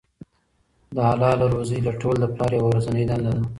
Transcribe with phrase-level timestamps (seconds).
[0.95, 3.43] د حلاله روزۍ لټول د پلار یوه ورځنۍ دنده ده.